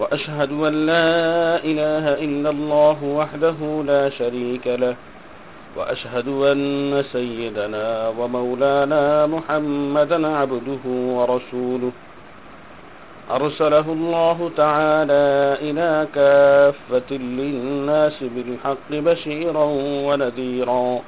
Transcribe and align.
وأشهد 0.00 0.52
أن 0.52 0.86
لا 0.86 1.60
إله 1.64 2.04
إلا 2.24 2.50
الله 2.50 2.98
وحده 3.04 3.58
لا 3.86 4.10
شريك 4.10 4.66
له 4.66 4.96
وأشهد 5.76 6.28
أن 6.28 7.04
سيدنا 7.12 8.08
ومولانا 8.18 9.26
محمدا 9.26 10.18
عبده 10.26 10.84
ورسوله. 10.86 11.92
أرسله 13.30 13.86
الله 13.92 14.50
تعالى 14.56 15.26
إلى 15.70 16.06
كافة 16.14 17.10
للناس 17.16 18.24
بالحق 18.34 18.90
بشيرا 18.90 19.64
ونذيرا. 20.06 21.00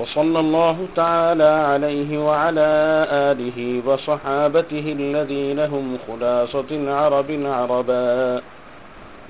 وصلى 0.00 0.40
الله 0.40 0.86
تعالى 0.96 1.44
عليه 1.44 2.18
وعلى 2.18 2.70
آله 3.12 3.82
وصحابته 3.86 4.96
الذين 4.98 5.58
هم 5.58 5.98
خلاصة 6.08 6.64
العرب 6.70 7.30
العرباء 7.30 8.42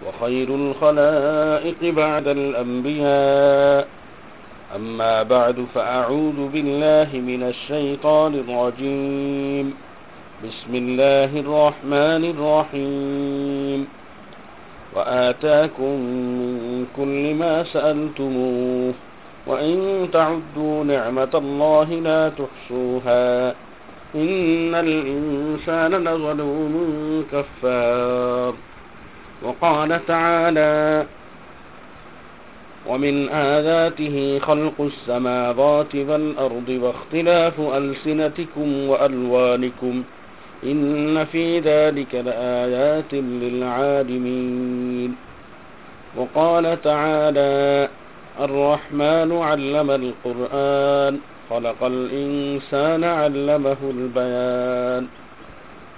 وخير 0.06 0.48
الخلائق 0.54 1.94
بعد 1.94 2.28
الأنبياء. 2.28 3.88
أما 4.76 5.22
بعد 5.22 5.66
فأعوذ 5.74 6.48
بالله 6.52 7.08
من 7.12 7.42
الشيطان 7.42 8.34
الرجيم. 8.34 9.74
بسم 10.44 10.74
الله 10.74 11.40
الرحمن 11.40 12.22
الرحيم. 12.30 13.86
وآتاكم 14.96 15.94
من 16.62 16.86
كل 16.96 17.34
ما 17.34 17.62
سألتموه. 17.62 19.09
وإن 19.46 20.08
تعدوا 20.12 20.84
نعمة 20.84 21.30
الله 21.34 21.84
لا 21.84 22.28
تحصوها 22.28 23.50
إن 24.14 24.74
الإنسان 24.74 25.94
لظلوم 25.94 27.24
كفار 27.32 28.54
وقال 29.42 30.06
تعالى 30.06 31.06
ومن 32.86 33.28
آياته 33.28 34.38
خلق 34.38 34.80
السماوات 34.80 35.94
والأرض 35.94 36.68
واختلاف 36.82 37.60
ألسنتكم 37.60 38.88
وألوانكم 38.88 40.02
إن 40.64 41.24
في 41.24 41.58
ذلك 41.60 42.14
لآيات 42.14 43.14
للعالمين 43.14 45.14
وقال 46.16 46.82
تعالى 46.82 47.88
الرحمن 48.39 49.31
علم 49.31 49.89
القرآن 49.91 51.13
خلق 51.49 51.83
الإنسان 51.83 53.03
علمه 53.03 53.77
البيان 53.83 55.07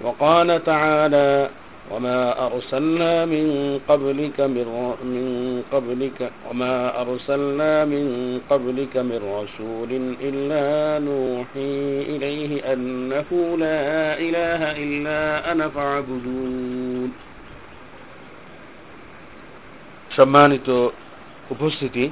وقال 0.00 0.64
تعالى 0.64 1.50
وما 1.90 2.46
أرسلنا 2.46 3.24
من 3.24 3.46
قبلك 3.88 4.40
من 4.40 4.68
من 5.14 5.26
قبلك 5.72 6.30
وما 6.50 7.00
أرسلنا 7.00 7.84
من 7.84 8.06
قبلك 8.50 8.94
من 8.96 9.20
رسول 9.40 9.90
إلا 10.20 10.66
نوحي 11.04 11.76
إليه 12.16 12.72
أنه 12.72 13.28
لا 13.58 13.82
إله 14.26 14.60
إلا 14.84 15.52
أنا 15.52 15.68
فاعبدون 15.68 17.10
সম্মানিত 20.16 20.68
উপস্থিতি 21.54 22.04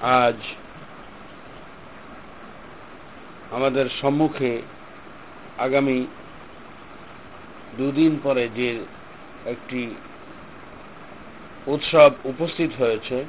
আজ 0.00 0.34
আমাদের 3.50 3.86
সম্মুখে 4.00 4.62
আগামী 5.58 6.06
দুদিন 7.76 8.20
পরে 8.22 8.48
যে 8.56 8.84
একটি 9.46 9.94
উৎসব 11.66 12.10
উপস্থিত 12.24 12.70
হয়েছে, 12.78 13.24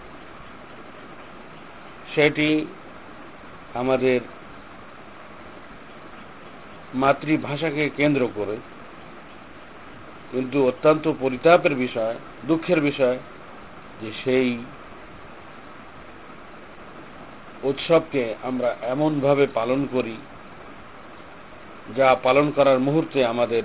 সেটি 2.15 2.65
আমাদের 3.73 4.21
মাতৃভাষাকে 6.93 7.89
কেন্দ্র 7.89 8.27
করে, 8.35 8.57
কিন্তু 10.31 10.67
অত্যন্ত 10.67 11.11
পরিতাপের 11.19 11.75
বিষয়, 11.75 12.15
দুঃখের 12.47 12.81
বিষয় 12.81 13.17
যে 14.01 14.11
সেই 14.23 14.57
উৎসবকে 17.63 18.35
আমরা 18.43 18.75
এমনভাবে 18.81 19.47
পালন 19.53 19.87
করি, 19.91 20.15
যা 21.95 22.15
পালন 22.23 22.51
করার 22.51 22.79
মুহূর্তে 22.79 23.25
আমাদের 23.25 23.63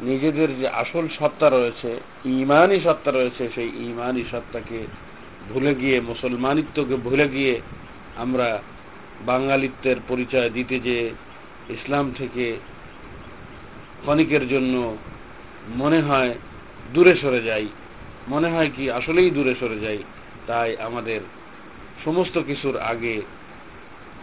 নিজেদের 0.00 0.56
যে 0.56 0.68
আসল 0.68 1.08
সত্তা 1.08 1.50
রয়েছে, 1.50 2.00
ইমানই 2.24 2.80
সত্তা 2.80 3.10
রয়েছে, 3.10 3.50
সেই 3.54 3.68
ইমানই 3.68 4.24
সত্তাকে 4.30 4.86
ভুলে 5.52 5.74
গিয়ে, 5.74 6.00
মুসলমানিত্বকে 6.00 6.96
ভুলে 6.96 7.28
গিয়ে 7.28 7.60
আমরা 8.16 8.58
বাঙালিত্বের 9.26 9.96
পরিচয় 10.08 10.50
দিতে 10.50 10.80
যে 10.80 11.10
ইসলাম 11.68 12.12
থেকে 12.18 12.56
ক্ষণিকের 14.02 14.48
জন্য 14.48 14.96
মনে 15.76 16.00
হয় 16.00 16.34
দূরে 16.94 17.14
সরে 17.16 17.42
যাই। 17.42 17.68
মনে 18.28 18.48
হয় 18.48 18.70
কি 18.76 18.90
আসলেই 18.90 19.30
দূরে 19.30 19.54
সরে 19.60 19.78
যাই, 19.80 19.98
তাই 20.46 20.76
আমাদের 20.76 21.20
সমস্ত 22.04 22.38
কিছুর 22.38 22.76
আগে 22.76 23.22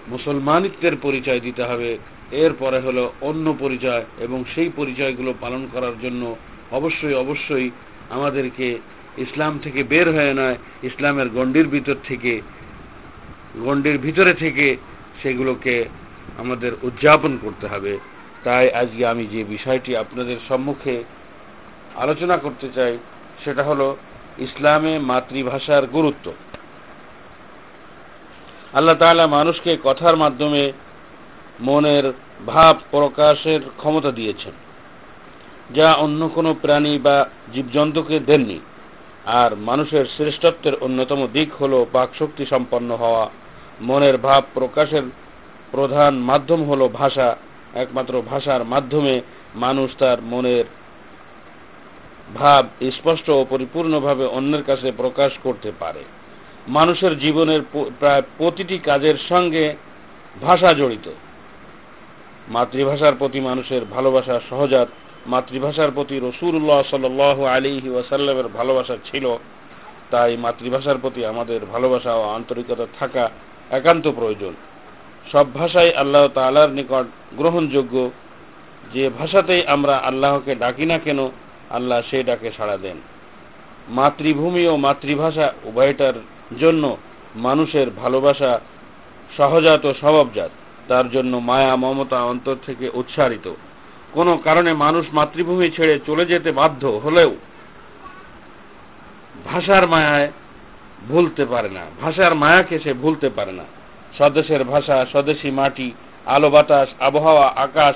মুসলমানিত্বের 0.07 0.95
পরিচয় 1.01 1.39
দিতে 1.39 1.63
হবে। 1.63 1.97
এরপরে 2.31 2.79
হলো 2.79 3.13
অন্য 3.21 3.55
পরিচয় 3.59 4.03
এবং 4.19 4.43
সেই 4.55 4.69
পরিচয়গুলো 4.75 5.33
পালন 5.41 5.67
করার 5.73 5.95
জন্য 6.03 6.35
অবশ্যই 6.71 7.13
অবশ্যই 7.13 7.71
আমাদেরকে 8.09 8.77
ইসলাম 9.17 9.59
থেকে 9.63 9.83
বের 9.83 10.07
হয়ে 10.13 10.33
নয়, 10.33 10.55
ইসলামের 10.83 11.29
গণ্ডির 11.29 11.67
ভিতর 11.67 11.95
থেকে, 12.07 12.41
গণ্ডির 13.65 13.97
ভিতরে 13.97 14.33
থেকে 14.33 14.77
সেগুলোকে 15.23 15.85
আমাদের 16.37 16.71
উদযাপন 16.83 17.37
করতে 17.41 17.67
হবে। 17.67 17.97
তাই 18.43 18.71
আজকে 18.71 19.05
আমি 19.07 19.27
যে 19.27 19.43
বিষয়টি 19.43 19.91
আপনাদের 19.97 20.37
সম্মুখে 20.49 21.03
আলোচনা 21.95 22.37
করতে 22.37 22.67
চাই, 22.75 22.97
সেটা 23.43 23.63
হলো 23.63 23.97
ইসলামে 24.37 24.99
মাতৃভাষার 24.99 25.87
গুরুত্ব। 25.87 26.31
আল্লাহ 28.77 28.95
তাআলা 28.95 29.27
মানুষকে 29.27 29.77
কথার 29.83 30.15
মাধ্যমে 30.17 30.71
মনের 31.59 32.13
ভাব 32.45 32.75
প্রকাশের 32.91 33.61
ক্ষমতা 33.77 34.11
দিয়েছেন, 34.11 34.51
যা 35.75 35.93
অন্য 35.93 36.29
কোনো 36.35 36.55
প্রাণী 36.61 36.99
বা 36.99 37.17
জীবজন্তুকে 37.53 38.19
দেননি। 38.19 38.59
আর 39.25 39.55
মানুষের 39.55 40.05
শ্রেষ্ঠত্বের 40.17 40.75
অন্যতম 40.75 41.27
দিক 41.33 41.49
হল 41.61 41.85
বাকশক্তি 41.93 42.45
সম্পন্ন 42.45 42.89
হওয়া। 42.95 43.29
মনের 43.81 44.17
ভাব 44.17 44.43
প্রকাশের 44.53 45.05
প্রধান 45.71 46.13
মাধ্যম 46.19 46.63
হল 46.63 46.81
ভাষা, 46.93 47.35
একমাত্র 47.73 48.13
ভাষার 48.21 48.63
মাধ্যমে 48.63 49.21
মানুষ 49.55 49.89
তার 49.97 50.17
মনের 50.21 50.65
ভাব 52.35 52.63
স্পষ্ট 52.91 53.29
ও 53.29 53.45
পরিপূর্ণভাবে 53.49 54.25
অন্যের 54.25 54.63
কাছে 54.63 54.91
প্রকাশ 54.97 55.31
করতে 55.43 55.71
পারে। 55.79 56.03
মানুষের 56.67 57.19
জীবনের 57.19 57.61
প্রায় 57.73 58.21
প্রতিটি 58.37 58.77
কাজের 58.77 59.15
সঙ্গে 59.29 59.75
ভাষা 60.41 60.73
জড়িত। 60.73 61.11
মাতৃভাষার 62.47 63.13
প্রতি 63.19 63.39
মানুষের 63.39 63.85
ভালোবাসা 63.85 64.39
সহজাত। 64.49 64.87
মাতৃভাষার 65.27 65.91
প্রতি 65.91 66.19
রসুল্লাহ 66.19 66.83
সাল 66.89 67.45
আলিহি 67.45 67.89
ওয়াসাল্লামের 67.89 68.47
ভালোবাসা 68.47 68.97
ছিল। 69.11 69.37
তাই 70.11 70.37
মাতৃভাষার 70.37 70.95
প্রতি 71.01 71.25
আমাদের 71.25 71.65
ভালোবাসা 71.65 72.15
ও 72.15 72.23
আন্তরিকতা 72.29 72.85
থাকা 72.99 73.29
একান্ত 73.71 74.11
প্রয়োজন। 74.15 74.53
সব 75.31 75.53
ভাষাই 75.53 75.93
আল্লাহ 75.93 76.27
তালার 76.27 76.69
নিকট 76.69 77.05
গ্রহণযোগ্য। 77.33 78.11
যে 78.93 79.09
ভাষাতেই 79.09 79.67
আমরা 79.67 79.97
আল্লাহকে 79.97 80.55
ডাকি 80.55 80.85
না 80.85 80.97
কেন, 80.97 81.29
আল্লাহ 81.69 82.01
সেই 82.09 82.23
ডাকে 82.23 82.51
সাড়া 82.57 82.77
দেন। 82.77 82.97
মাতৃভূমি 83.89 84.67
ও 84.67 84.75
মাতৃভাষা 84.75 85.53
উভয়টার 85.63 86.13
জন্য 86.59 86.97
মানুষের 87.35 87.89
ভালোবাসা 87.89 88.59
সহজাত 89.37 89.85
ও 89.85 89.93
স্বভাবজাত। 89.93 90.49
তার 90.87 91.11
জন্য 91.11 91.37
মায়া, 91.37 91.75
মমতা 91.75 92.23
অন্তর 92.23 92.55
থেকে 92.65 92.89
উচ্চারিত 92.93 93.53
কোনো 94.11 94.37
কারণে 94.37 94.73
মানুষ 94.73 95.05
মাতৃভূমি 95.13 95.71
ছেড়ে 95.71 95.99
চলে 96.05 96.25
যেতে 96.25 96.51
বাধ্য 96.51 96.87
হলেও 96.87 97.35
ভাষার 99.45 99.87
মায়ায় 99.87 100.31
ভুলতে 101.07 101.45
পারে 101.45 101.69
না। 101.69 101.85
ভাষার 102.01 102.35
মায়াকে 102.35 102.79
সে 102.79 102.93
ভুলতে 102.93 103.29
পারে 103.29 103.51
না। 103.51 103.63
স্বদেশের 104.15 104.63
ভাষা, 104.63 105.05
স্বদেশী 105.11 105.51
মাটি, 105.51 105.91
আলো 106.25 106.49
বাতাস, 106.49 106.89
আবহাওয়া, 106.99 107.47
আকাশ, 107.55 107.95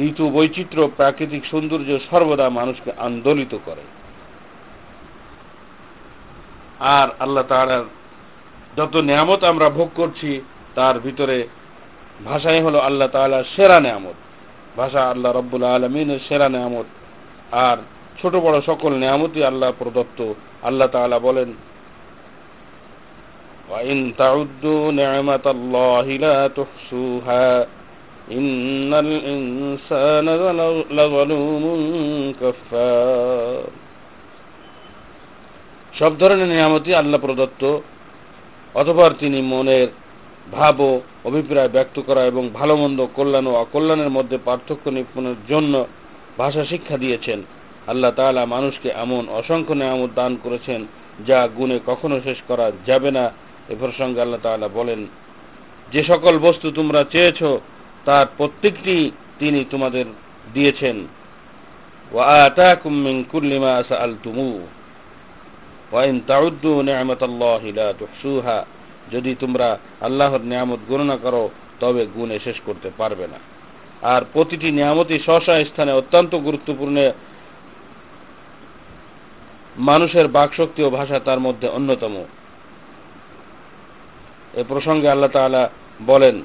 ঋতু 0.00 0.30
বৈচিত্র্য, 0.30 0.88
প্রাকৃতিক 0.96 1.44
সৌন্দর্য 1.50 1.98
সর্বদা 2.10 2.48
মানুষকে 2.50 2.92
আন্দোলিত 2.98 3.58
করে। 3.64 3.82
আর 6.79 7.07
আল্লাহ 7.19 7.45
তাআলার 7.47 7.85
যত 8.77 8.93
নিয়ামত 9.01 9.41
আমরা 9.43 9.67
ভোগ 9.69 9.89
করছি 9.95 10.31
তার 10.75 10.95
ভিতরে 10.99 11.37
ভাষাই 12.25 12.59
হলো 12.61 12.77
আল্লাহ 12.79 13.07
তাআলার 13.07 13.45
সেরা 13.55 13.77
নিয়ামত 13.79 14.17
ভাষা 14.77 15.01
আল্লাহ 15.09 15.31
রব্বুল 15.31 15.63
আলমিনের 15.63 16.21
সেরা 16.29 16.47
নিয়ামত 16.49 16.87
আর 17.51 17.77
ছোট 18.21 18.33
বড় 18.35 18.57
সকল 18.61 18.91
নিয়ামতই 18.93 19.43
আল্লাহ 19.43 19.69
প্রদত্ত 19.79 20.19
আল্লাহ 20.63 20.87
তাআলা 20.87 21.19
বলেন 21.19 21.49
وإن 23.69 23.97
تعدوا 24.17 24.91
نعمة 24.93 25.45
الله 25.47 26.05
لا 26.17 26.47
تحصوها 26.49 27.67
إن 28.31 28.93
الإنسان 28.95 30.25
لظلوم 30.91 31.63
كفار 32.41 33.63
সব 35.98 36.18
ধরনের 36.18 36.48
নিয়ামতই 36.48 36.94
আল্লাহ 36.94 37.20
প্রদত্ত 37.20 37.78
অথবা 38.74 39.10
তিনি 39.10 39.42
মনের 39.42 39.88
ভাব 40.52 40.80
ও 40.80 41.00
অভিপ্রায় 41.24 41.68
ব্যক্ত 41.68 42.00
করা 42.06 42.24
এবং 42.24 42.48
ভালো 42.48 42.76
মন্দ 42.76 43.06
কল্যাণ 43.14 43.46
ও 43.46 43.54
অকল্যাণের 43.54 44.10
মধ্যে 44.10 44.38
পার্থক্য 44.44 44.90
নিপুণের 44.90 45.34
জন্য 45.48 45.86
ভাষা 46.38 46.64
শিক্ষা 46.64 46.98
দিয়েছেন। 46.98 47.42
আল্লাহ 47.86 48.12
তালা 48.16 48.46
মানুষকে 48.46 48.88
এমন 48.88 49.28
অসংখ্য 49.28 49.74
নিয়ামত 49.74 50.10
দান 50.14 50.36
করেছেন 50.42 50.86
যা 51.26 51.48
গুণে 51.56 51.80
কখনো 51.86 52.20
শেষ 52.24 52.38
করা 52.48 52.72
যাবে 52.86 53.10
না। 53.10 53.32
এ 53.68 53.74
প্রসঙ্গে 53.80 54.20
আল্লাহ 54.20 54.40
তালা 54.42 54.68
বলেন, 54.68 55.06
যে 55.92 56.04
সকল 56.04 56.38
বস্তু 56.38 56.70
তোমরা 56.70 57.04
চেয়েছ, 57.04 57.42
তার 58.04 58.26
প্রত্যেকটি 58.36 59.10
তিনি 59.38 59.64
তোমাদের 59.70 60.04
দিয়েছেন। 60.54 60.96
ওয়া 62.12 62.50
কুল্লিমা 63.30 63.70
আসা 63.76 63.96
আল 63.96 64.14
তুমু 64.22 64.60
যদি 69.12 69.34
তোমরা 69.40 69.78
আল্লাহর 70.00 70.40
নিয়ামত 70.40 70.78
গণনা 70.88 71.16
করো, 71.16 71.50
তবে 71.80 72.06
গুণে 72.06 72.38
শেষ 72.44 72.56
করতে 72.66 72.90
পারবে 72.96 73.26
না। 73.26 73.38
আর 74.02 74.22
প্রতিটি 74.32 74.72
নিয়ামতই 74.72 75.18
স্বস্ব 75.18 75.64
স্থানে 75.64 75.92
অত্যন্ত 75.92 76.34
গুরুত্বপূর্ণ। 76.34 77.12
মানুষের 79.76 80.28
বাকশক্তি 80.28 80.82
ও 80.82 80.90
ভাষা 80.90 81.18
তার 81.18 81.40
মধ্যে 81.40 81.68
অন্যতম। 81.68 82.24
এ 84.54 84.64
প্রসঙ্গে 84.68 85.08
আল্লাহ 85.08 85.30
তালা 85.30 85.68
বলেন 86.06 86.42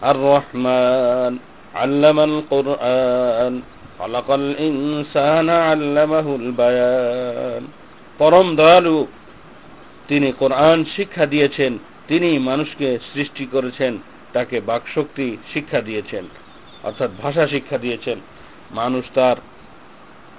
আর 0.00 0.16
রহমান 0.16 1.38
আল্লামান 1.74 2.42
কোরআন, 2.50 3.62
খলাকাল 3.98 4.54
ইনসান 4.58 5.48
আল্লামাহুল 5.48 6.52
বায়ান। 6.52 7.79
পরম 8.20 8.48
দয়ালু। 8.56 8.98
তিনি 10.08 10.28
কোরআন 10.38 10.78
শিক্ষা 10.96 11.24
দিয়েছেন 11.26 11.72
তিনি 12.08 12.30
মানুষকে 12.38 12.88
সৃষ্টি 13.14 13.44
করেছেন, 13.46 13.92
তাকে 14.32 14.56
বাকশক্তি 14.60 15.36
শিক্ষা 15.52 15.80
দিয়েছেন, 15.80 16.24
অর্থাৎ 16.82 17.10
ভাষা 17.22 17.44
শিক্ষা 17.48 17.78
দিয়েছেন। 17.78 18.18
মানুষ 18.70 19.04
তার 19.14 19.36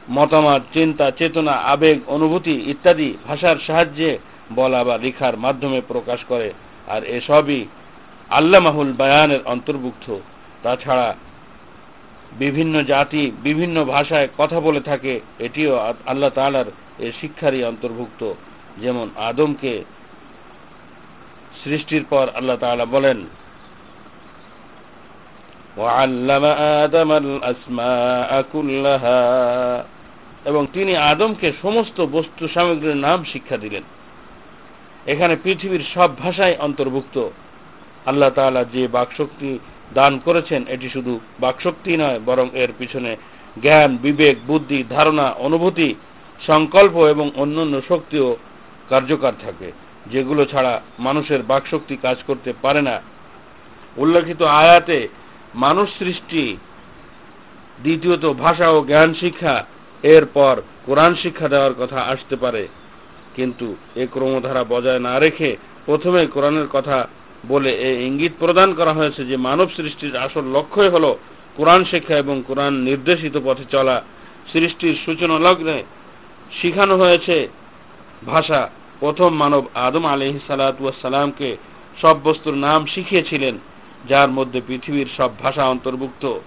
মতামত, 0.10 0.62
চিন্তা, 0.74 1.08
চেতনা, 1.12 1.56
আবেগ, 1.74 1.98
অনুভূতি 2.08 2.56
ইত্যাদি 2.72 3.10
ভাষার 3.28 3.58
সাহায্যে 3.68 4.12
বলা 4.56 4.82
বা 4.84 4.96
লেখার 4.98 5.36
মাধ্যমে 5.38 5.80
প্রকাশ 5.88 6.20
করে, 6.28 6.50
আর 6.88 7.02
এসবই 7.18 7.62
আল্লামাহুল 8.30 8.92
বায়ানের 8.98 9.42
অন্তর্ভুক্ত। 9.46 10.08
তাছাড়া 10.64 11.08
বিভিন্ন 12.40 12.84
জাতি 12.84 13.32
বিভিন্ন 13.44 13.86
ভাষায় 13.86 14.28
কথা 14.38 14.60
বলে 14.60 14.82
থাকে, 14.82 15.20
এটিও 15.40 15.78
আল্লাহ 16.06 16.30
তালার 16.30 16.66
এ 17.00 17.12
শিক্ষারই 17.22 17.64
অন্তর্ভুক্ত। 17.64 18.34
যেমন 18.78 19.10
আদমকে 19.16 19.84
সৃষ্টির 21.64 22.06
পর 22.10 22.28
আল্লাহ 22.36 22.58
তালা 22.58 22.86
বলেন 22.86 23.18
এবং 30.46 30.68
তিনি 30.74 30.96
আদমকে 30.96 31.52
সমস্ত 31.62 32.02
বস্তু 32.02 32.48
সামগ্রীর 32.48 32.96
নাম 32.96 33.24
শিক্ষা 33.24 33.58
দিলেন। 33.58 33.84
এখানে 35.08 35.36
পৃথিবীর 35.44 35.84
সব 35.94 36.18
ভাষায় 36.18 36.56
অন্তর্ভুক্ত। 36.60 37.30
আল্লাহ 38.06 38.30
তালা 38.30 38.64
যে 38.64 38.88
বাকশক্তি 38.88 39.60
দান 39.94 40.20
করেছেন, 40.26 40.64
এটি 40.68 40.90
শুধু 40.90 41.20
বাকশক্তি 41.40 41.98
নয়, 41.98 42.20
বরং 42.26 42.50
এর 42.54 42.72
পিছনে 42.78 43.18
জ্ঞান, 43.62 43.98
বিবেক, 43.98 44.38
বুদ্ধি, 44.48 44.84
ধারণা, 44.90 45.24
অনুভূতি, 45.24 45.96
সংকল্প 46.48 46.96
এবং 46.98 47.32
অন্যান্য 47.36 47.82
শক্তিও 47.88 48.38
কার্যকর 48.90 49.34
থাকে। 49.42 49.72
যেগুলো 50.12 50.46
ছাড়া 50.46 50.82
মানুষের 51.00 51.44
বাকশক্তি 51.44 51.98
কাজ 52.02 52.18
করতে 52.28 52.54
পারে 52.62 52.82
না। 52.82 53.02
উল্লেখিত 53.98 54.42
আয়াতে, 54.42 55.08
মানুষ 55.56 55.90
সৃষ্টি 56.00 56.58
দ্বিতীয়ত 57.82 58.26
ভাষা 58.26 58.70
ও 58.70 58.86
জ্ঞান 58.86 59.14
শিক্ষা 59.14 59.66
এরপর 60.04 60.62
কোরআন 60.86 61.16
শিক্ষা 61.16 61.48
দেওয়ার 61.48 61.74
কথা 61.80 62.02
আসতে 62.02 62.36
পারে। 62.36 62.68
কিন্তু 63.36 63.76
এ 63.96 64.08
ক্রমধারা 64.12 64.64
বজায় 64.70 65.00
না 65.00 65.20
রেখে 65.20 65.58
প্রথমে 65.86 66.26
কোরআনের 66.26 66.68
কথা 66.74 67.08
বলে 67.48 67.72
এ 67.72 68.06
ইঙ্গিত 68.06 68.34
প্রদান 68.40 68.74
করা 68.74 68.94
হয়েছে 68.94 69.26
যে 69.26 69.38
মানব 69.38 69.68
সৃষ্টির 69.78 70.18
আসল 70.18 70.44
লক্ষ্যই 70.44 70.90
হল 70.90 71.16
কোরআন 71.58 71.84
শিক্ষা 71.84 72.16
এবং 72.18 72.44
কোরআন 72.48 72.74
নির্দেশিত 72.74 73.38
পথে 73.46 73.66
চলা। 73.72 74.02
সৃষ্টির 74.54 74.96
সূচনা 75.06 75.40
লগ্নে 75.40 75.84
শিখানো 76.62 76.98
হয়েছে 76.98 77.48
ভাষা। 78.26 78.70
প্রথম 79.00 79.36
মানব 79.36 79.64
আদম 79.74 80.06
আলহ 80.06 80.36
সালাতামকে 80.48 81.58
সব 82.02 82.16
বস্তুর 82.24 82.54
নাম 82.54 82.86
শিখিয়েছিলেন, 82.86 83.58
যার 84.10 84.30
মধ্যে 84.32 84.62
পৃথিবীর 84.68 85.08
সব 85.18 85.30
ভাষা 85.40 85.64
অন্তর্ভুক্ত। 85.68 86.40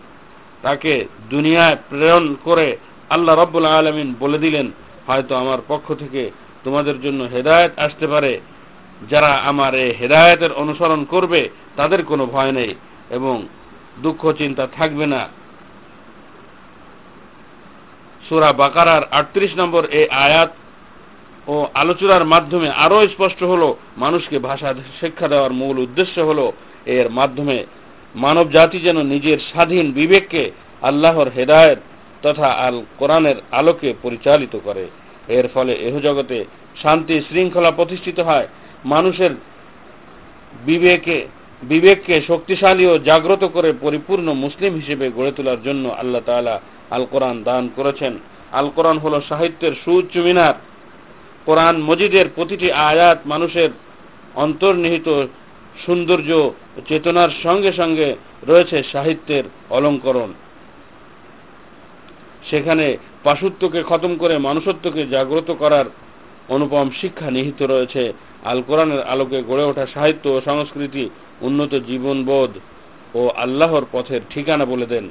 তাকে 0.62 1.04
দুনিয়ায় 1.30 1.76
প্রেরণ 1.88 2.36
করে 2.44 2.76
আল্লাহ 3.10 3.34
রব্বুল 3.36 3.66
আলমিন 3.66 4.14
বলে 4.20 4.38
দিলেন, 4.38 4.70
হয়তো 5.06 5.36
আমার 5.36 5.58
পক্ষ 5.68 5.92
থেকে 5.92 6.30
তোমাদের 6.64 7.00
জন্য 7.02 7.24
হেদায়ত 7.24 7.72
আসতে 7.76 8.06
পারে। 8.06 8.40
যারা 9.10 9.28
আমার 9.28 9.74
এই 9.74 9.92
হেদায়তের 9.92 10.52
অনুসরণ 10.52 11.04
করবে, 11.04 11.48
তাদের 11.76 12.04
কোনো 12.04 12.26
ভয় 12.26 12.52
নেই 12.52 12.74
এবং 13.10 13.48
দুঃখ 14.02 14.32
চিন্তা 14.32 14.66
থাকবে 14.66 15.06
না। 15.06 15.28
সুরা 18.28 18.52
বাকারার 18.52 19.02
আটত্রিশ 19.10 19.50
নম্বর 19.56 19.84
এই 19.84 20.08
আয়াত 20.08 20.50
ও 21.46 21.66
আলোচনার 21.74 22.24
মাধ্যমে 22.24 22.70
আরও 22.70 23.08
স্পষ্ট 23.08 23.42
হলো, 23.42 23.76
মানুষকে 23.96 24.38
ভাষা 24.38 24.74
শিক্ষা 25.00 25.28
দেওয়ার 25.28 25.52
মূল 25.52 25.78
উদ্দেশ্য 25.78 26.20
হলো, 26.20 26.52
এর 26.86 27.10
মাধ্যমে 27.10 27.66
মানব 28.14 28.50
জাতি 28.50 28.80
যেন 28.80 29.02
নিজের 29.02 29.38
স্বাধীন 29.38 29.92
বিবেককে 29.92 30.50
আল্লাহর 30.82 31.28
হেদায়ত 31.28 31.78
তথা 32.22 32.46
আল 32.46 32.82
কোরআনের 32.98 33.34
আলোকে 33.52 33.94
পরিচালিত 34.02 34.58
করে। 34.64 34.86
এর 35.28 35.48
ফলে 35.54 35.72
এহ 35.72 35.98
জগতে 35.98 36.44
শান্তি 36.82 37.20
শৃঙ্খলা 37.20 37.70
প্রতিষ্ঠিত 37.70 38.20
হয় 38.20 38.46
মানুষের 38.84 39.30
বিবেকে, 40.66 41.26
বিবেককে 41.62 42.22
শক্তিশালী 42.26 42.86
ও 42.86 42.98
জাগ্রত 42.98 43.44
করে 43.44 43.72
পরিপূর্ণ 43.80 44.32
মুসলিম 44.32 44.74
হিসেবে 44.74 45.10
গড়ে 45.16 45.32
তোলার 45.32 45.62
জন্য 45.62 45.88
আল্লাহ 45.88 46.22
তালা 46.26 46.60
আল 46.90 47.04
কোরআন 47.10 47.42
দান 47.42 47.68
করেছেন। 47.76 48.18
আল 48.52 48.70
কোরআন 48.74 48.98
হল 48.98 49.20
সাহিত্যের 49.28 49.72
সুউচ্চ 49.84 50.16
মিনার। 50.16 50.54
কোরআন 51.44 51.82
মজিদের 51.82 52.26
প্রতিটি 52.34 52.72
আয়াত 52.72 53.18
মানুষের 53.26 53.70
অন্তর্নিহিত 54.34 55.26
সৌন্দর্য 55.86 56.50
চেতনার 56.88 57.28
সঙ্গে 57.42 57.72
সঙ্গে 57.72 58.16
রয়েছে 58.46 58.82
সাহিত্যের 58.92 59.44
অলঙ্করণ। 59.70 60.32
সেখানে 62.50 62.96
পাশুত্বকে 63.24 63.82
খতম 63.82 64.16
করে 64.16 64.38
মানুষত্বকে 64.38 65.06
জাগ্রত 65.06 65.54
করার 65.58 65.84
অনুপম 66.48 66.90
শিক্ষা 67.00 67.30
নিহিত 67.30 67.62
রয়েছে। 67.62 68.12
আল 68.44 68.62
কোরআনের 68.66 69.02
আলোকে 69.02 69.42
গড়ে 69.42 69.64
ওঠা 69.64 69.86
সাহিত্য 69.94 70.28
ও 70.28 70.40
সংস্কৃতি 70.44 71.10
উন্নত 71.40 71.74
জীবনবোধ 71.74 72.52
ও 73.14 73.28
আল্লাহর 73.28 73.84
পথের 73.92 74.20
ঠিকানা 74.30 74.64
বলে 74.64 74.86
দেন। 74.86 75.10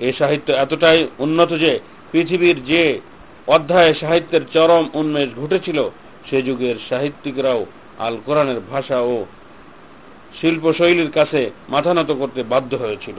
এ 0.00 0.12
সাহিত্য 0.18 0.52
এতটাই 0.52 1.06
উন্নত 1.18 1.50
যে 1.52 1.80
পৃথিবীর 2.12 2.64
যে 2.64 3.00
অধ্যায়ে 3.46 3.94
সাহিত্যের 3.94 4.40
চরম 4.52 4.90
উন্মেষ 4.94 5.28
ঘটেছিল, 5.40 5.90
সে 6.30 6.42
যুগের 6.42 6.76
সাহিত্যিকরাও 6.88 7.66
আল 7.98 8.16
কোরআনের 8.26 8.60
ভাষা 8.70 9.00
ও 9.00 9.26
শিল্পশৈলীর 10.40 11.10
কাছে 11.10 11.50
মাথা 11.68 11.94
নত 11.94 12.10
করতে 12.12 12.42
বাধ্য 12.42 12.76
হয়েছিল। 12.76 13.18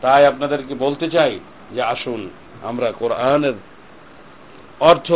তাই 0.00 0.26
আপনাদেরকে 0.26 0.74
বলতে 0.74 1.10
চাই 1.10 1.38
যে 1.74 1.82
আসুন, 1.82 2.30
আমরা 2.62 2.92
কোরআনের 2.92 3.56
অর্থ 4.80 5.12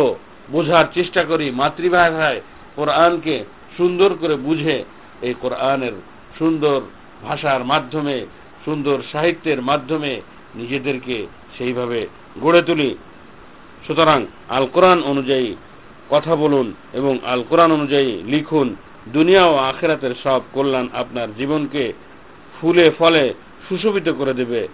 বোঝার 0.51 0.85
চেষ্টা 0.95 1.25
করি 1.25 1.51
মাতৃভাষায় 1.51 2.41
কোরআনকে 2.77 3.45
সুন্দর 3.77 4.15
করে 4.21 4.35
বুঝে 4.35 4.85
এই 5.23 5.35
কোরআনের 5.41 5.93
সুন্দর 6.39 6.81
ভাষার 7.23 7.65
মাধ্যমে, 7.65 8.27
সুন্দর 8.65 9.03
সাহিত্যের 9.13 9.63
মাধ্যমে 9.63 10.21
নিজেদেরকে 10.55 11.27
সেইভাবে 11.59 12.07
গড়ে 12.41 12.63
তুলি। 12.63 12.97
সুতরাং 13.87 14.27
আল 14.49 14.67
কোরআন 14.73 15.03
অনুযায়ী 15.03 15.57
কথা 16.11 16.37
বলুন 16.37 16.75
এবং 16.93 17.19
আল 17.27 17.45
কোরআন 17.49 17.73
অনুযায়ী 17.73 18.23
লিখুন। 18.27 18.77
দুনিয়া 19.09 19.47
ও 19.47 19.57
আখেরাতের 19.57 20.15
সব 20.23 20.41
কল্যাণ 20.53 20.89
আপনার 20.93 21.29
জীবনকে 21.39 21.93
ফুলে 22.61 22.91
ফলে 22.99 23.35
সুশোভিত 23.69 24.09
করে 24.09 24.35
দেবে। 24.35 24.69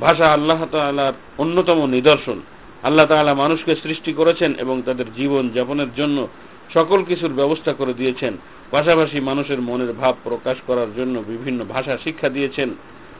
ভাষা 0.00 0.32
আল্লাহ 0.32 0.66
তালার 0.70 1.12
অন্যতম 1.38 1.86
নিদর্শন। 1.86 2.40
আল্লাহ 2.82 3.06
তালা 3.06 3.34
মানুষকে 3.34 3.76
সৃষ্টি 3.76 4.12
করেছেন 4.12 4.54
এবং 4.54 4.82
তাদের 4.82 5.14
জীবন 5.16 5.48
যাপনের 5.48 5.94
জন্য 5.94 6.28
সকল 6.73 6.99
কিছুর 7.03 7.33
ব্যবস্থা 7.33 7.71
করে 7.73 7.93
দিয়েছেন 7.93 8.33
পাশাপাশি 8.71 9.17
মানুষের 9.19 9.59
মনের 9.61 9.91
ভাব 9.93 10.13
প্রকাশ 10.23 10.57
করার 10.67 10.89
জন্য 10.97 11.15
বিভিন্ন 11.27 11.59
ভাষা 11.65 11.93
শিক্ষা 12.03 12.29
দিয়েছেন 12.29 12.69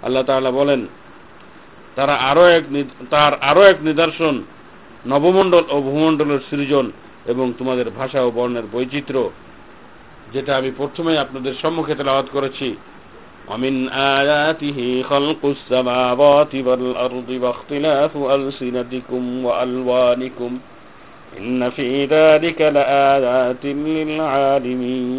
আল্লাহ 0.04 0.24
তাআলা 0.24 0.52
বলেন 0.52 0.82
তারা 1.96 2.16
আরো 2.16 2.46
এক 2.48 2.64
তার 3.10 3.34
আরো 3.42 3.62
এক 3.64 3.78
নিদর্শন 3.82 4.36
নবমণ্ডল 5.08 5.64
ও 5.70 5.82
ভূমণ্ডলের 5.82 6.42
সৃজন 6.50 6.86
এবং 7.26 7.54
তোমাদের 7.58 7.88
ভাষা 7.92 8.20
ও 8.24 8.30
বর্ণের 8.32 8.66
বৈচিত্র্য 8.72 9.30
যেটা 10.34 10.52
আমি 10.58 10.72
প্রথমে 10.78 11.14
আপনাদের 11.18 11.54
সম্মুখে 11.62 11.94
তেলাওয়াত 11.96 12.28
করেছি 12.34 12.68
ومن 13.48 13.90
آياته 13.90 14.80
خلق 15.04 15.42
السماوات 15.46 16.54
والأرض 16.58 17.30
واختلاف 17.44 18.14
ألسنتكم 18.18 19.46
وألوانكم 19.46 20.52
إن 21.40 21.70
في 21.70 22.06
ذلك 22.06 22.60
لآيات 22.62 23.64
للعالمين 23.86 25.16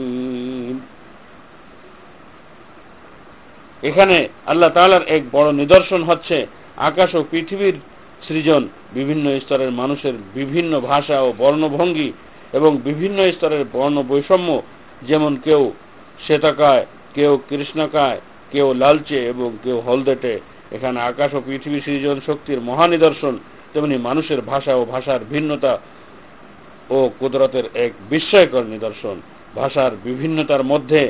এখানে 3.82 4.16
আল্লাহ 4.46 4.70
তাআলার 4.70 5.04
এক 5.08 5.23
বড় 5.32 5.49
নিদর্শন 5.52 6.00
হচ্ছে 6.02 6.37
আকাশ 6.80 7.11
ও 7.14 7.20
পৃথিবীর 7.30 7.76
সৃজন 8.28 8.62
বিভিন্ন 8.94 9.25
স্তরের 9.40 9.73
মানুষের 9.73 10.14
বিভিন্ন 10.35 10.73
ভাষা 10.80 11.16
ও 11.23 11.28
বর্ণভঙ্গি 11.38 12.11
এবং 12.52 12.70
বিভিন্ন 12.85 13.18
স্তরের 13.32 13.64
বর্ণ 13.73 13.96
বৈষম্য 14.02 14.49
যেমন 15.02 15.32
কেউ 15.44 15.62
শ্বেতাকায় 16.26 16.85
কেউ 17.14 17.32
কৃষ্ণকায় 17.49 18.18
কেউ 18.50 18.66
লালচে 18.75 19.18
এবং 19.26 19.49
কেউ 19.64 19.76
হলদেটে 19.80 20.35
এখানে 20.73 20.99
আকাশ 21.00 21.30
ও 21.35 21.40
পৃথিবী 21.46 21.78
সৃজন 21.80 22.16
শক্তির 22.26 22.61
মহানিদর্শন 22.61 23.35
তেমনি 23.73 23.96
মানুষের 23.99 24.40
ভাষা 24.42 24.73
ও 24.76 24.82
ভাষার 24.85 25.20
ভিন্নতা 25.30 25.73
ও 26.95 26.98
কুদরতের 27.19 27.65
এক 27.86 27.91
বিস্ময়কর 28.10 28.63
নিদর্শন। 28.74 29.17
ভাষার 29.55 29.91
বিভিন্নতার 30.03 30.63
মধ্যে 30.63 31.01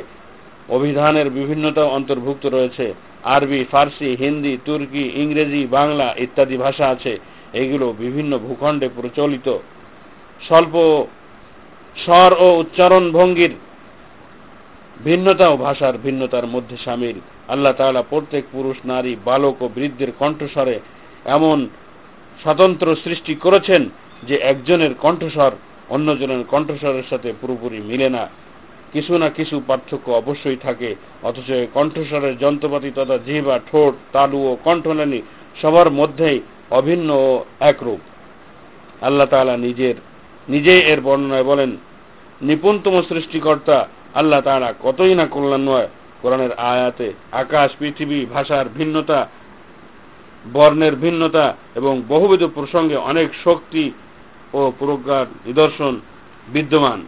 অভিধানের 0.68 1.28
বিভিন্নতা 1.30 1.82
অন্তর্ভুক্ত 1.96 2.44
রয়েছে। 2.46 2.86
আরবি, 3.34 3.60
ফার্সি, 3.70 4.10
হিন্দি, 4.20 4.54
তুর্কি, 4.64 5.04
ইংরেজি, 5.22 5.62
বাংলা 5.66 6.06
ইত্যাদি 6.24 6.56
ভাষা 6.56 6.86
আছে। 6.94 7.12
এগুলো 7.52 7.86
বিভিন্ন 7.98 8.32
ভূখণ্ডে 8.38 8.88
প্রচলিত। 8.96 9.48
স্বল্প 10.46 10.74
স্বর 12.04 12.30
ও 12.38 12.46
উচ্চারণ 12.60 13.04
ভঙ্গির 13.12 13.54
ভিন্নতা 15.04 15.46
ও 15.48 15.56
ভাষার 15.56 15.94
ভিন্নতার 16.04 16.46
মধ্যে 16.46 16.76
সামিল। 16.84 17.16
আল্লাহ 17.48 17.72
তাআলা 17.72 18.02
প্রত্যেক 18.10 18.44
পুরুষ, 18.52 18.76
নারী, 18.84 19.12
বালক 19.24 19.56
ও 19.62 19.66
বৃদ্ধের 19.74 20.10
কণ্ঠস্বরে 20.18 20.76
এমন 21.36 21.58
স্বতন্ত্র 22.42 22.86
সৃষ্টি 23.04 23.34
করেছেন 23.34 23.82
যে 24.22 24.36
একজনের 24.50 24.92
কণ্ঠস্বর 24.94 25.52
অন্যজনের 25.88 26.44
কণ্ঠস্বরের 26.50 27.02
সাথে 27.10 27.32
পুরোপুরি 27.40 27.80
মিলে 27.80 28.08
না। 28.10 28.28
কিছু 28.92 29.18
না 29.18 29.28
কিছু 29.28 29.62
পার্থক্য 29.66 30.10
অবশ্যই 30.10 30.56
থাকে, 30.56 30.94
অথচ 31.22 31.52
কণ্ঠস্বরের 31.74 32.38
যন্ত্রপাতি 32.38 32.90
তথা 32.94 33.18
জিহ্বা, 33.18 33.58
ঠোঁট, 33.58 33.94
তালু 34.12 34.38
ও 34.46 34.56
কণ্ঠনালী 34.64 35.22
সবার 35.62 35.90
মধ্যেই 35.90 36.40
অভিন্ন 36.70 37.10
ও 37.10 37.44
একরূপ। 37.60 37.98
আল্লাহ 39.04 39.26
তাআলা 39.26 39.56
নিজের, 39.56 39.94
নিজেই 40.48 40.80
এর 40.80 41.00
বর্ণনায় 41.00 41.44
বলেন, 41.44 41.76
নিপুণতম 42.42 43.02
সৃষ্টিকর্তা 43.02 43.88
আল্লাহ 44.14 44.40
তাআলা 44.40 44.74
কতই 44.82 45.14
না 45.14 45.26
কল্যাণময় 45.26 45.88
কোরআনের 46.22 46.52
আয়াতে 46.52 47.12
আকাশ, 47.32 47.70
পৃথিবী, 47.78 48.26
ভাষার 48.26 48.64
ভিন্নতা, 48.68 49.28
বর্ণের 50.52 50.96
ভিন্নতা 50.96 51.56
এবং 51.74 52.02
বহুবিধ 52.08 52.44
প্রসঙ্গে 52.54 52.96
অনেক 52.96 53.28
শক্তি 53.44 53.92
ও 54.52 54.72
প্রজ্ঞার 54.78 55.26
নিদর্শন, 55.46 56.00
বিদ্যমান। 56.48 57.06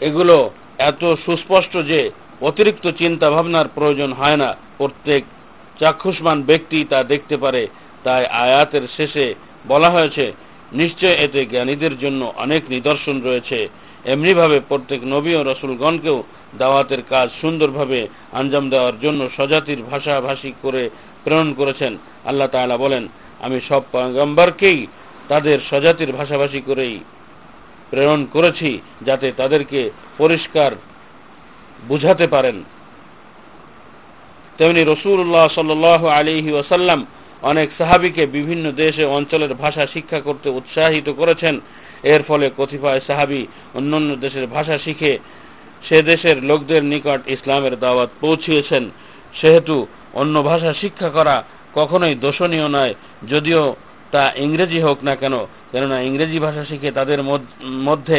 এগুলো 0.00 0.50
এত 0.78 1.14
সুস্পষ্ট 1.26 1.76
যে 1.76 2.10
অতিরিক্ত 2.40 2.90
চিন্তা 2.90 3.30
ভাবনার 3.30 3.68
প্রয়োজন 3.74 4.12
হয় 4.12 4.36
না। 4.36 4.56
প্রত্যেক 4.78 5.24
চাক্ষুষ্মান 5.80 6.42
ব্যক্তি 6.42 6.84
তা 6.84 7.02
দেখতে 7.02 7.36
পারে। 7.36 7.68
তাই 8.04 8.26
আয়াতের 8.26 8.88
শেষে 8.96 9.34
বলা 9.68 9.90
হয়েছে, 9.90 10.32
নিশ্চয় 10.72 11.14
এতে 11.14 11.46
জ্ঞানীদের 11.46 11.98
জন্য 11.98 12.32
অনেক 12.36 12.62
নিদর্শন 12.68 13.22
রয়েছে। 13.22 13.68
এমনিভাবে 14.04 14.60
প্রত্যেক 14.68 15.00
নবী 15.04 15.34
ও 15.34 15.42
রসুলগণকেও 15.42 16.22
দাওয়াতের 16.58 17.02
কাজ 17.08 17.30
সুন্দরভাবে 17.40 18.08
আঞ্জাম 18.32 18.70
দেওয়ার 18.70 19.00
জন্য 19.00 19.28
স্বজাতির 19.36 19.82
ভাষাভাষী 19.82 20.52
করে 20.62 20.90
প্রেরণ 21.24 21.54
করেছেন। 21.54 21.98
আল্লাহ 22.24 22.48
তাআলা 22.48 22.76
বলেন 22.76 23.08
আমি 23.40 23.60
সব 23.68 23.82
পয়গম্বরকেই 23.92 24.86
তাদের 25.28 25.58
স্বজাতির 25.68 26.12
ভাষাভাষী 26.12 26.60
করেই 26.60 26.98
প্রেরণ 27.90 28.26
করেছি 28.32 28.78
যাতে 29.06 29.32
তাদেরকে 29.36 29.90
পরিষ্কার 30.18 30.72
বুঝাতে 31.88 32.26
পারেন। 32.26 32.64
তেমনি 34.58 34.84
রসুল্লাহ 34.84 35.48
সাল 35.48 35.84
আলিহি 36.08 36.52
ওসাল্লাম 36.52 37.06
অনেক 37.42 37.68
সাহাবিকে 37.78 38.26
বিভিন্ন 38.26 38.72
দেশে 38.72 39.04
অঞ্চলের 39.04 39.54
ভাষা 39.54 39.86
শিক্ষা 39.86 40.20
করতে 40.20 40.48
উৎসাহিত 40.48 41.08
করেছেন। 41.10 41.60
এর 42.02 42.22
ফলে 42.28 42.50
কতিপয় 42.56 43.00
সাহাবি 43.06 43.46
অন্যান্য 43.74 44.16
দেশের 44.16 44.46
ভাষা 44.46 44.78
শিখে 44.78 45.18
সে 45.88 46.02
দেশের 46.02 46.44
লোকদের 46.44 46.84
নিকট 46.84 47.28
ইসলামের 47.28 47.78
দাওয়াত 47.78 48.08
পৌঁছিয়েছেন। 48.20 48.90
সেহেতু 49.34 49.86
অন্য 50.14 50.42
ভাষা 50.42 50.74
শিক্ষা 50.74 51.08
করা 51.08 51.42
কখনোই 51.78 52.14
দোষণীয় 52.24 52.68
নয়, 52.76 52.92
যদিও 53.32 53.62
তা 54.12 54.22
ইংরেজি 54.44 54.78
হোক 54.86 54.98
না 55.08 55.14
কেন, 55.22 55.34
কেননা 55.72 55.96
ইংরেজি 56.08 56.38
ভাষা 56.46 56.62
শিখে 56.70 56.90
তাদের 56.98 57.20
মধ্যে 57.88 58.18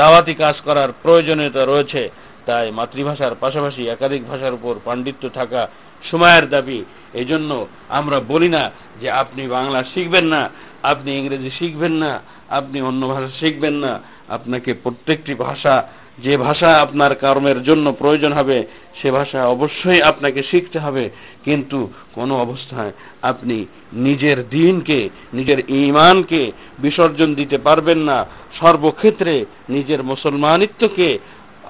দাওয়াতি 0.00 0.34
কাজ 0.42 0.56
করার 0.66 0.90
প্রয়োজনীয়তা 1.02 1.62
রয়েছে। 1.64 2.02
তাই 2.46 2.66
মাতৃভাষার 2.78 3.34
পাশাপাশি 3.40 3.82
একাধিক 3.94 4.22
ভাষার 4.30 4.56
উপর 4.58 4.74
পাণ্ডিত্য 4.84 5.24
থাকা 5.38 5.62
সময়ের 6.04 6.44
দাবি। 6.54 6.80
এই 7.20 7.26
জন্য 7.30 7.50
আমরা 7.98 8.18
বলি 8.32 8.48
না 8.56 8.62
যে 9.00 9.08
আপনি 9.22 9.42
বাংলা 9.56 9.80
শিখবেন 9.92 10.26
না, 10.34 10.42
আপনি 10.82 11.10
ইংরেজি 11.20 11.50
শিখবেন 11.58 11.94
না, 12.02 12.12
আপনি 12.58 12.78
অন্য 12.88 13.02
ভাষা 13.12 13.30
শিখবেন 13.40 13.76
না। 13.84 13.92
আপনাকে 14.36 14.70
প্রত্যেকটি 14.84 15.32
ভাষা 15.46 15.74
যে 16.22 16.36
ভাষা 16.36 16.80
আপনার 16.80 17.14
কর্মের 17.14 17.62
জন্য 17.62 17.92
প্রয়োজন 17.92 18.32
হবে, 18.32 18.66
সে 19.02 19.10
ভাষা 19.10 19.46
অবশ্যই 19.46 20.02
আপনাকে 20.02 20.42
শিখতে 20.42 20.78
হবে। 20.78 21.10
কিন্তু 21.44 21.88
কোনো 22.14 22.38
অবস্থায় 22.38 22.92
আপনি 23.22 23.66
নিজের 23.92 24.48
দিনকে, 24.48 25.08
নিজের 25.34 25.70
ইমানকে 25.70 26.52
বিসর্জন 26.78 27.34
দিতে 27.34 27.58
পারবেন 27.58 27.98
না। 27.98 28.26
সর্বক্ষেত্রে 28.60 29.44
নিজের 29.68 30.02
মুসলমানিত্বকে 30.02 31.18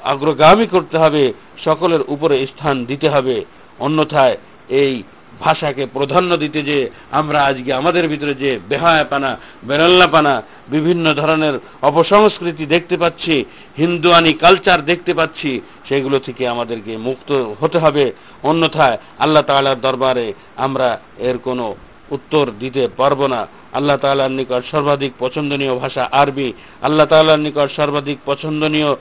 অগ্রগামী 0.05 0.67
করতে 0.67 0.99
হবে, 0.99 1.33
সকলের 1.65 2.01
উপরে 2.09 2.47
স্থান 2.47 2.85
দিতে 2.85 3.09
হবে। 3.09 3.45
অন্যথায় 3.79 4.37
এই 4.69 5.03
ভাষাকে 5.41 5.87
প্রাধান্য 5.87 6.37
দিতে 6.37 6.63
যে 6.63 6.91
আমরা 7.11 7.45
আজকে 7.45 7.73
আমাদের 7.73 8.09
ভিতরে 8.09 8.35
যে 8.35 8.59
বেহায়াপানা, 8.69 9.37
বেরল্লাপানা, 9.65 10.43
বিভিন্ন 10.69 11.15
ধরনের 11.15 11.59
অপসংস্কৃতি 11.83 12.67
দেখতে 12.67 12.97
পাচ্ছি, 12.97 13.45
হিন্দুয়ানি 13.79 14.33
কালচার 14.33 14.85
দেখতে 14.85 15.15
পাচ্ছি, 15.15 15.61
সেগুলো 15.89 16.19
থেকে 16.19 16.49
আমাদেরকে 16.49 16.97
মুক্ত 16.97 17.31
হতে 17.61 17.79
হবে। 17.79 18.13
অন্যথায় 18.43 18.99
আল্লাহ 19.19 19.43
তালার 19.43 19.81
দরবারে 19.81 20.33
আমরা 20.57 20.99
এর 21.19 21.39
কোনো 21.39 21.75
উত্তর 22.11 22.51
দিতে 22.59 22.89
পারব 22.97 23.27
না। 23.27 23.47
আল্লাহ 23.73 23.97
তালার 23.97 24.31
নিকট 24.31 24.63
সর্বাধিক 24.71 25.13
পছন্দনীয় 25.19 25.75
ভাষা 25.75 26.09
আরবি। 26.13 26.53
আল্লাহ 26.83 27.07
তালার 27.07 27.41
নিকট 27.41 27.69
সর্বাধিক 27.77 28.19
পছন্দনীয় 28.27 28.97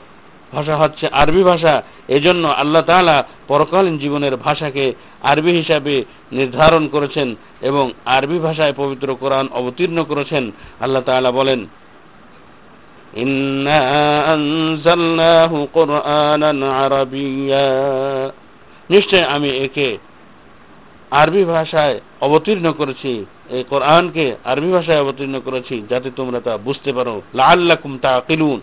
ভাষা 0.53 0.75
হচ্ছে 0.77 1.07
আরবি 1.11 1.43
ভাষা। 1.43 1.81
এজন্য 2.07 2.47
আল্লাহ 2.47 2.81
তাআলা 2.81 3.23
পরকালীন 3.47 3.97
জীবনের 3.97 4.37
ভাষাকে 4.37 4.93
আরবি 5.21 5.51
হিসাবে 5.51 6.03
নির্ধারণ 6.31 6.87
করেছেন 6.87 7.35
এবং 7.61 7.91
আরবি 8.05 8.39
ভাষায় 8.39 8.73
পবিত্র 8.77 9.15
কোরআন 9.19 9.47
অবতীর্ণ 9.51 10.03
করেছেন। 10.03 10.51
আল্লাহ 10.79 11.01
তাআলা 11.01 11.31
বলেন, 11.31 11.67
ইন্না 13.13 13.79
আনজালনাহু 14.33 15.67
কুরআনান 15.73 16.63
আরাবিয়্যা। 16.63 18.31
নিশ্চয় 18.89 19.23
আমি 19.23 19.49
একে 19.49 19.97
আরবি 21.11 21.43
ভাষায় 21.43 21.99
অবতীর্ণ 22.21 22.71
করেছি, 22.71 23.25
এই 23.49 23.63
কোরআনকে 23.69 24.35
আরবি 24.45 24.71
ভাষায় 24.71 25.01
অবতীর্ণ 25.01 25.41
করেছি, 25.45 25.83
যাতে 25.89 26.11
তোমরা 26.15 26.39
তা 26.39 26.57
বুঝতে 26.57 26.93
পারো। 26.93 27.21
লাল্লাকুম 27.33 27.97
তা 27.97 28.21
কিলুন 28.27 28.61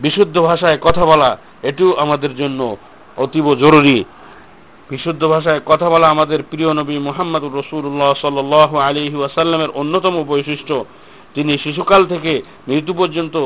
বিশুদ্ধ 0.00 0.38
ভাষায় 0.40 0.78
কথা 0.80 1.04
বলা, 1.04 1.38
এটিও 1.62 1.96
আমাদের 1.96 2.36
জন্য 2.36 2.76
অতীব 3.16 3.54
জরুরি। 3.54 4.04
বিশুদ্ধ 4.90 5.22
ভাষায় 5.24 5.60
কথা 5.66 5.90
বলা 5.90 6.06
আমাদের 6.08 6.42
প্রিয় 6.50 6.74
নবী 6.74 6.98
মোহাম্মদ 6.98 7.44
রসুল্লাহ 7.44 8.14
সাল 8.14 8.36
আলী 8.88 9.14
ওয়াসাল্লামের 9.14 9.70
অন্যতম 9.70 10.24
বৈশিষ্ট্য। 10.24 10.84
তিনি 11.34 11.58
শিশুকাল 11.58 12.06
থেকে 12.06 12.42
মৃত্যু 12.68 12.92
পর্যন্ত 12.94 13.36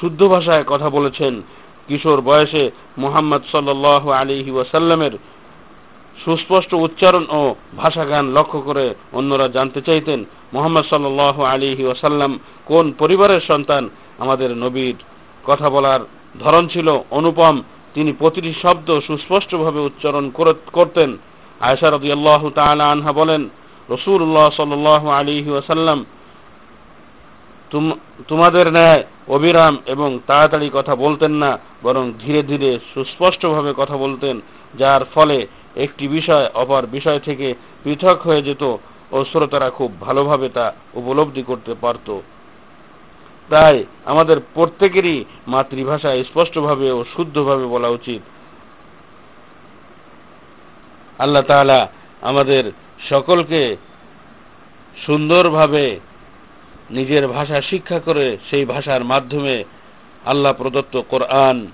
শুদ্ধ 0.00 0.20
ভাষায় 0.24 0.64
কথা 0.66 0.88
বলেছেন। 0.90 1.42
কিশোর 1.88 2.20
বয়সে 2.20 2.70
মোহাম্মদ 2.98 3.42
সাল্লাহ 3.52 4.10
আলী 4.10 4.50
ওয়াসাল্লামের 4.50 5.14
সুস্পষ্ট 6.24 6.74
উচ্চারণ 6.74 7.24
ও 7.30 7.54
ভাষাগান 7.76 8.24
লক্ষ্য 8.32 8.60
করে 8.60 8.94
অন্যরা 9.12 9.48
জানতে 9.48 9.80
চাইতেন, 9.80 10.24
মোহাম্মদ 10.54 10.84
সাল 10.90 11.04
আলী 11.54 11.84
ওয়াসাল্লাম 11.84 12.38
কোন 12.66 12.92
পরিবারের 12.98 13.40
সন্তান 13.40 13.88
আমাদের 14.18 14.56
নবীর 14.56 14.94
কথা 15.46 15.68
বলার 15.74 16.00
ধরন 16.44 16.64
ছিল 16.74 16.88
অনুপম। 17.18 17.56
তিনি 17.94 18.10
প্রতিটি 18.20 18.50
শব্দ 18.62 18.88
সুস্পষ্টভাবে 19.06 19.80
উচ্চারণ 19.88 20.24
করতেন। 20.76 21.10
আয়সা 21.60 21.88
রদি 21.90 22.08
আল্লাহ 22.16 22.42
আনহা 22.92 23.12
বলেন 23.20 23.42
রসুল্লাহ 23.88 24.46
সাল 24.56 24.72
আলী 25.18 25.36
ওয়াসাল্লাম 25.50 25.98
তোমাদের 28.28 28.66
ন্যায় 28.76 29.02
অবিরাম 29.36 29.74
এবং 29.94 30.08
তাড়াতাড়ি 30.28 30.68
কথা 30.78 30.94
বলতেন 31.04 31.32
না, 31.42 31.50
বরং 31.82 32.04
ধীরে 32.22 32.40
ধীরে 32.50 32.70
সুস্পষ্টভাবে 32.92 33.72
কথা 33.76 33.96
বলতেন, 34.04 34.34
যার 34.78 35.02
ফলে 35.14 35.38
একটি 35.84 36.04
বিষয় 36.16 36.46
অপর 36.62 36.82
বিষয় 36.96 37.20
থেকে 37.26 37.48
পৃথক 37.84 38.18
হয়ে 38.26 38.42
যেত 38.48 38.62
ও 39.14 39.16
শ্রোতারা 39.30 39.68
খুব 39.78 39.90
ভালোভাবে 40.00 40.48
তা 40.56 40.66
উপলব্ধি 41.00 41.42
করতে 41.42 41.72
পারত। 41.84 42.08
তাই 43.48 43.84
আমাদের 44.04 44.40
প্রত্যেকেরই 44.54 45.24
মাতৃভাষা 45.46 46.24
স্পষ্টভাবে 46.24 46.90
ও 46.90 47.04
শুদ্ধভাবে 47.16 47.66
বলা 47.66 47.88
উচিত। 47.88 48.22
আল্লাহ 51.18 51.42
তাআলা 51.42 51.88
আমাদের 52.20 52.72
সকলকে 53.08 53.76
সুন্দরভাবে 55.06 56.00
নিজের 56.90 57.28
ভাষা 57.28 57.62
শিক্ষা 57.62 58.00
করে 58.00 58.38
সেই 58.50 58.64
ভাষার 58.64 59.04
মাধ্যমে 59.04 59.64
আল্লাহ 60.24 60.52
প্রদত্ত 60.52 61.02
কোরআন, 61.08 61.66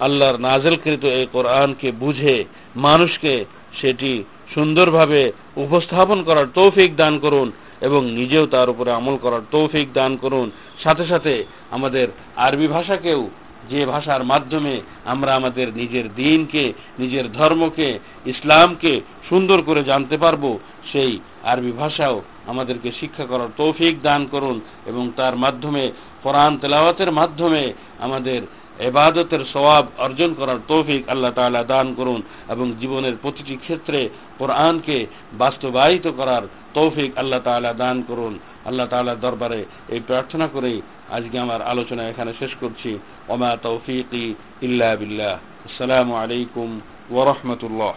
আল্লাহর 0.00 0.38
নাজেলকৃত 0.38 1.04
এই 1.04 1.26
কোরআনকে 1.32 1.92
বুঝে 1.92 2.44
মানুষকে 2.76 3.44
সেটি 3.80 4.24
সুন্দরভাবে 4.54 5.32
উপস্থাপন 5.56 6.22
করার 6.22 6.46
তৌফিক 6.54 6.96
দান 6.96 7.18
করুন। 7.18 7.52
এবং 7.80 8.10
নিজেও 8.10 8.46
তার 8.46 8.70
উপরে 8.70 8.92
আমল 8.92 9.16
করার 9.16 9.40
তৌফিক 9.50 9.92
দান 9.92 10.16
করুন। 10.16 10.50
সাথে 10.82 11.06
সাথে 11.06 11.44
আমাদের 11.70 12.08
আরবি 12.36 12.66
ভাষাকেও 12.66 13.30
যে 13.70 13.86
ভাষার 13.86 14.24
মাধ্যমে 14.24 14.80
আমরা 15.04 15.34
আমাদের 15.34 15.74
নিজের 15.74 16.14
দিনকে, 16.14 16.72
নিজের 16.98 17.32
ধর্মকে, 17.32 17.98
ইসলামকে 18.26 19.00
সুন্দর 19.28 19.62
করে 19.62 19.84
জানতে 19.84 20.18
পারব, 20.18 20.58
সেই 20.92 21.18
আরবি 21.44 21.72
ভাষাও 21.72 22.22
আমাদেরকে 22.46 22.92
শিক্ষা 23.00 23.24
করার 23.26 23.48
তৌফিক 23.56 24.02
দান 24.02 24.26
করুন 24.26 24.60
এবং 24.86 25.12
তার 25.16 25.36
মাধ্যমে 25.36 25.92
কোরআন 26.22 26.58
তেলাওয়াতের 26.58 27.12
মাধ্যমে 27.12 27.72
আমাদের 27.98 28.42
এবাদতের 28.78 29.40
সবাব 29.52 29.86
অর্জন 29.98 30.34
করার 30.34 30.56
তৌফিক 30.68 31.08
আল্লাহ 31.08 31.32
তালা 31.32 31.64
দান 31.64 31.94
করুন 31.94 32.22
এবং 32.48 32.72
জীবনের 32.80 33.12
প্রতিটি 33.22 33.56
ক্ষেত্রে 33.56 34.08
কোরআনকে 34.38 35.06
বাস্তবায়িত 35.38 36.06
করার 36.16 36.42
তৌফিক 36.78 37.10
আল্লাহ 37.18 37.40
তালা 37.44 37.72
দান 37.82 37.96
করুন। 38.08 38.34
আল্লাহ 38.64 38.86
তালার 38.86 39.20
দরবারে 39.20 39.60
এই 39.94 40.00
প্রার্থনা 40.06 40.46
করেই 40.54 40.78
আজকে 41.16 41.36
আমার 41.38 41.60
আলোচনা 41.62 42.02
এখানে 42.08 42.32
শেষ 42.38 42.52
করছি। 42.60 42.90
ওমা 43.28 43.50
তৌফিক 43.62 44.12
ইল্লা 44.62 44.90
বিল্লাহ। 44.96 45.34
আসসালামু 45.68 46.12
আলাইকুম 46.22 46.68
ওরহমতুল্লাহ 47.10 47.94